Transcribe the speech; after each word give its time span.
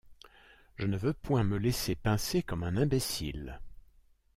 Je 0.77 0.87
ne 0.87 0.97
veux 0.97 1.13
point 1.13 1.43
me 1.43 1.59
laisser 1.59 1.93
pincer 1.93 2.41
comme 2.41 2.63
un 2.63 2.75
imbécile... 2.75 3.59